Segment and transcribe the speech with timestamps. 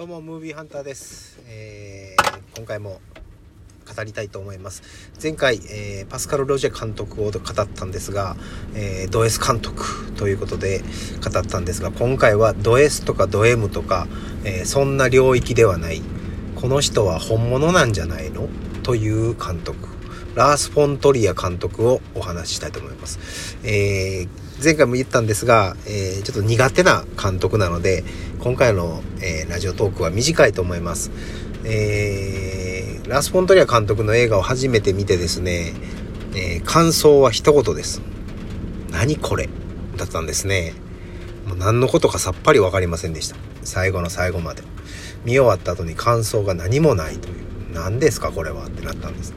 [0.00, 3.02] どうもムービーハンターです、えー今回も
[3.94, 4.82] 語りたいと思います。
[5.22, 8.34] 前回、えーパスカル・ロジェ監督を語ったんですが、
[8.74, 10.78] えード S 監督ということで
[11.22, 14.06] 語ったんですが今回はド S とかド M とか、
[14.42, 16.00] えーそんな領域ではない
[16.56, 18.48] この人は本物なんじゃないの？
[18.82, 19.99] という監督。
[20.34, 28.04] ラース・フォントリア監督をお話ししたいと思います、えー前回も言ったんですが、えーちょっと苦手な監督なので
[28.40, 31.10] 今回の、えーラジオトークは短いと思います、
[31.64, 35.72] えーラース・フォントリア監督の映画を初めて見てですね、
[36.34, 38.02] えー感想は一言です。
[38.92, 39.48] 何これ？
[39.96, 40.74] だったんですね。
[41.46, 43.36] もう何のことかさっぱり分かりませんでした。
[43.62, 44.62] 最後の最後まで。
[45.24, 47.34] 見終わった後に感想が何もないという。
[47.72, 48.66] 何ですかこれは？
[48.66, 49.32] ってなったんです。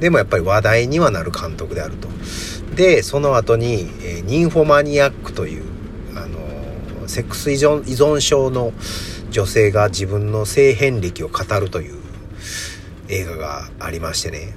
[0.00, 2.08] でもやっぱり話題にはなる監督であると。
[2.74, 5.64] でその後に、えニンフォマニアックという
[6.14, 8.72] あのセックス依存依存症の
[9.30, 11.94] 女性が自分の性遍歴を語るという
[13.08, 14.54] 映画がありましてね。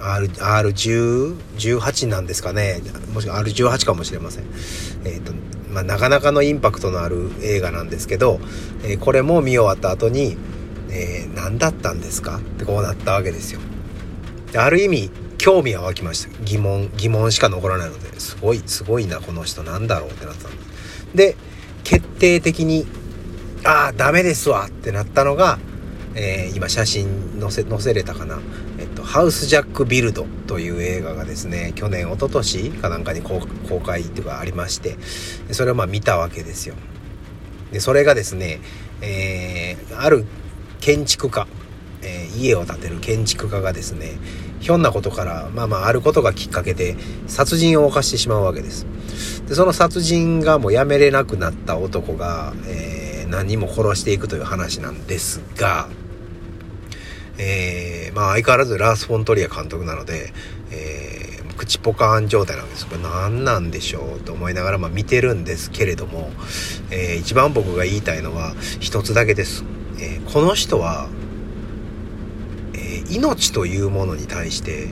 [0.00, 2.80] R R1018 なんですかね。
[3.12, 4.44] もしくは R18 かもしれません。
[5.04, 5.32] えっ、と
[5.70, 8.40] まあなかなかのインパクトのある映画なんですけど、
[8.84, 10.36] えーこれも見終わった後に、
[10.90, 12.36] えー何だったんですか？
[12.38, 13.60] ってこうなったわけですよ。
[14.56, 16.44] ある意味興味は湧きました。
[16.44, 20.48] 疑問疑問しか残らないのですごいすごいなこの人なんだろうってなった。
[20.48, 20.58] んで
[21.14, 21.36] で
[21.84, 22.86] 決定的に
[23.64, 25.58] ああダメですわってなったのが、
[26.14, 28.40] えー今写真載せ載せれたかな、
[28.78, 33.40] えっと、ハウスジャックビルドという映画がですね去年一昨年かなんかに公
[33.80, 34.96] 開っていうかありまして
[35.52, 36.74] それをまあ見たわけですよ。
[37.72, 38.60] でそれがですね、
[39.00, 40.24] えーある
[40.80, 41.46] 建築家、
[42.02, 44.18] えー家を建てる建築家がですね
[44.60, 46.96] ひょんなことからまあまああることがきっかけで
[47.26, 48.86] 殺人を犯してしまうわけです。
[49.46, 55.86] でその殺人がもうやめれなくなった男が、えー何人も殺していくという話なんですが
[57.36, 60.32] えーまあ相変わらずラース・フォントリア監督なので、
[60.70, 62.86] えー口ポカーン状態なんです。
[62.86, 66.30] これ何なんでしょうと思いながらまあ見てるんですけれども、
[66.90, 69.64] えー一番僕が言いたいのは一つだけです、
[69.98, 71.08] えーこの人は、
[73.10, 74.88] 命というものに対して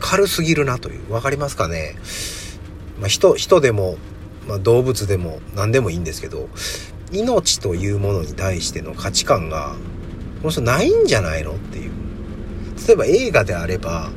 [0.00, 1.00] 軽すぎるなという。
[1.10, 1.96] 分かりますかね、
[2.98, 3.98] まあ、人人でも、
[4.48, 6.48] まあ、動物でも何でもいいんですけど
[7.12, 9.74] 命というものに対しての価値観が
[10.40, 11.90] この人ないんじゃないのっていう。
[12.86, 14.10] 例えば映画であれば、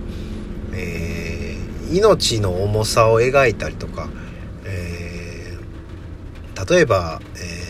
[0.74, 1.64] えー
[1.94, 4.10] 命の重さを描いたりとか、
[4.66, 7.64] えー例えば、えー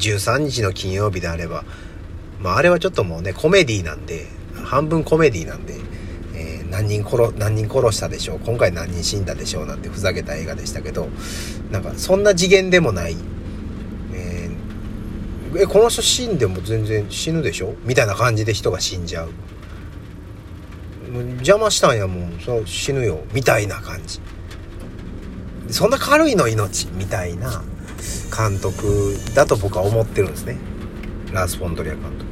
[0.00, 1.64] 13日の金曜日であれば、
[2.40, 4.26] まあ、あれはちょっともうねコメディなんで
[4.70, 5.74] 半分コメディなんで、
[6.34, 11.08] えー何人殺何人殺したでしょう今回何人死んだでしょうなんてふざけた映画でしたけど
[11.72, 13.16] なんかそんな次元でもない、
[14.14, 17.74] えーえこの人死んでも全然死ぬでしょ？
[17.84, 19.30] みたいな感じで人が死んじゃう。
[21.38, 22.38] 邪魔したんやもん。
[22.38, 23.24] そう死ぬよ。
[23.34, 24.20] みたいな感じ。
[25.68, 26.86] そんな軽いの命。
[26.92, 27.64] みたいな
[28.30, 30.56] 監督だと僕は思ってるんですね。
[31.32, 32.29] ラース・フォントリア監督。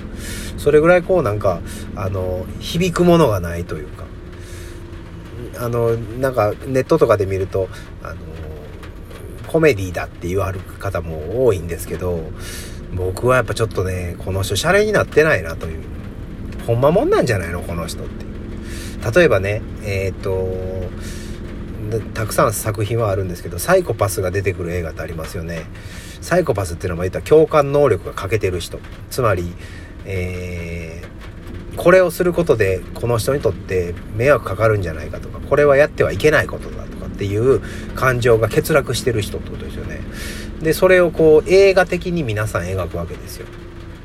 [0.58, 1.60] それぐらいこうなんか
[1.96, 4.04] あの響くものがないというか。
[5.60, 7.69] あのなんかネットとかで見ると
[8.02, 8.16] あの
[9.48, 12.20] コメディだって言われる方も多いんですけど
[12.94, 15.82] 僕はやっぱちょっとねこの人シャレになってないなという。
[16.66, 17.62] ほんまもんなんじゃないの？
[17.62, 18.24] この人って
[19.18, 20.52] 例えばねえっ、と
[22.14, 25.64] たくさん作品はあるんですけどサイコパスが出てくる映画ってありますよね。
[26.20, 28.78] サイコパスっていうのは言ったら共感能力が欠けてる人。
[29.10, 29.54] つまり、
[30.08, 31.08] えー
[31.76, 37.60] これをすることでこの人にとって迷惑かかるんじゃないかとかこれはやってはいけないことだとかっていう
[37.94, 40.00] 感情が欠落してる人ってことですよね。
[40.60, 43.47] でそれをこう映画的に皆さん描くわけですよ。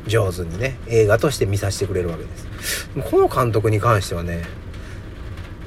[0.05, 0.77] 上手にね。
[0.87, 2.89] 映画として見させてくれるわけです。
[3.09, 4.43] この監督に関してはね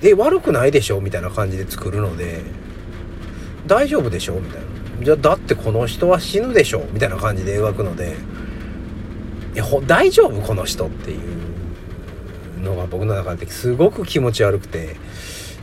[0.00, 1.00] え悪くないでしょ？
[1.00, 2.42] みたいな感じで作るので
[3.66, 4.34] 大丈夫でしょ？
[4.34, 4.60] みたい
[5.00, 5.04] な。
[5.04, 6.86] じゃだってこの人は死ぬでしょ？
[6.92, 8.14] みたいな感じで描くので
[9.56, 14.96] いや大丈夫この人っていうのが僕の中ですごく気持ち悪くて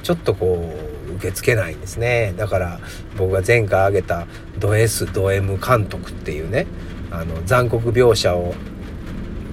[0.02, 0.74] ちょっとこ
[1.08, 2.34] う受け付けないんですね。
[2.36, 2.80] だから
[3.18, 4.26] 僕が前回挙げた
[4.58, 6.66] ド S ド M 監督っていうね
[7.12, 8.56] あの残酷描写を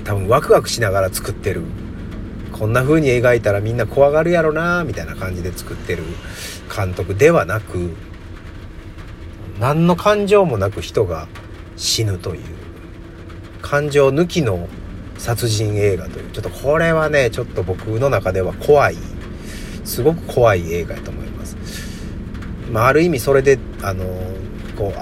[0.05, 1.63] 多分ワクワクしながら作ってる。
[2.51, 6.03] こんな風に描いたらみんな怖がるやろなみたいな感じで作ってる
[6.75, 7.95] 監督ではなく
[9.59, 11.27] 何の感情もなく人が
[11.77, 12.60] 死ぬという。
[13.63, 14.69] 感情抜きの
[15.19, 18.97] 殺人映画というちょっとこれはねちょっと僕の中では怖い。
[19.85, 21.57] すごく怖い映画やと思います。
[22.71, 24.05] まあ、ある意味それであの
[24.77, 24.99] こう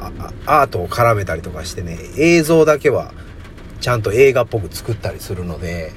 [0.47, 3.13] アートを絡めたりとかしてね映像だけは
[3.81, 5.93] ちゃんと映画っぽく作ったりするので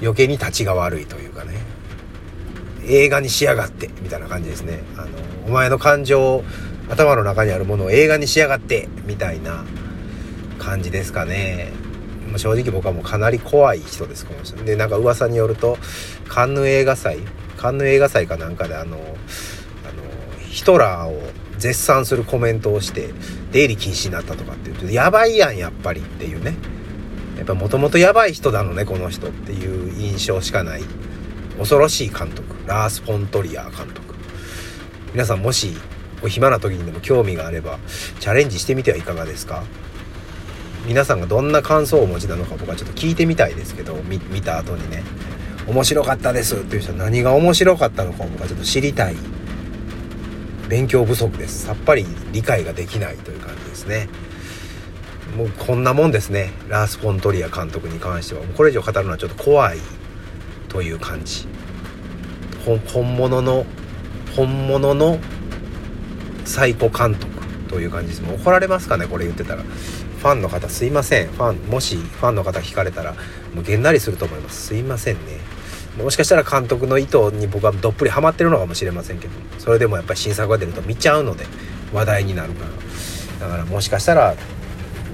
[0.00, 1.54] 余計に立ちが悪いというかね。
[2.86, 4.82] 映画にしやがってみたいな感じですね。
[4.96, 5.08] あの
[5.46, 6.44] お前の感情
[6.88, 9.64] 頭の中にあるものを映画にしやがってみたいな
[10.58, 11.72] 感じですかね。
[12.36, 14.56] 正直僕はもうかなり怖い人ですこの人。
[14.64, 15.78] でなんか噂によると
[16.28, 17.18] カンヌ映画祭
[17.56, 19.04] カンヌ映画祭かなんかであのあの
[20.48, 21.20] ヒトラーを
[21.58, 23.10] 絶賛するコメントをして
[23.52, 26.56] 出入り禁止になったとかって言うとやばいやんやっぱりっていうね。
[27.36, 30.82] やっぱもともとやばい人なのねこの人っていう印象しかない。
[31.58, 32.54] 恐ろしい監督。
[32.66, 34.14] ラース・フォントリア監督。
[35.12, 35.76] 皆さんもし
[36.22, 37.78] お暇な時にでも興味があれば
[38.18, 39.62] チャレンジしてみてはいかがですか？
[40.86, 45.02] 皆さんがどんな感想をお持ちなのか僕はちょっと聞いてみたいですけど見た後にね。
[45.66, 49.16] 面白かったですっていう人は何が面白かったのか僕はちょっと知りたい。
[50.68, 51.66] 勉強不足です。
[51.66, 54.08] さっぱり理解ができないという感じですね。
[55.36, 56.52] もうこんなもんですね。
[56.68, 58.42] ラース・フォントリア監督に関しては。
[58.42, 59.78] これ以上語るのはちょっと怖い
[60.68, 61.46] という感じ。
[62.92, 63.64] 本物の
[64.36, 65.18] 本物の
[66.44, 67.30] サイコ監督
[67.68, 68.22] という感じです。
[68.22, 69.64] もう怒られますかねこれ言ってたら。
[70.24, 71.28] ファンの方すいません。
[71.28, 73.12] ファンもしファンの方聞かれたら
[73.52, 74.68] もうげんなりすると思います。
[74.68, 75.20] すいませんね。
[76.02, 81.44] もしかしたら監督の意図に僕はどっぷりハマってるのかもしれませんけどそれでもやっぱり新作が出ると見ちゃうので
[81.92, 82.64] 話題になるか
[83.38, 83.48] ら。
[83.48, 84.34] だからもしかしたら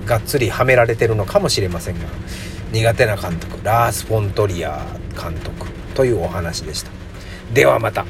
[0.07, 2.07] がっつりはめられてるのかもしれませんが
[2.71, 4.87] 苦手な監督ラース・フォントリア
[5.21, 5.67] 監督
[5.97, 6.93] というお話でした。
[7.53, 8.07] ではまた。